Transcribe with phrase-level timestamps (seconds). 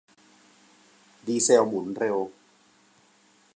[1.27, 2.17] ดีเซลหมุนเร็ว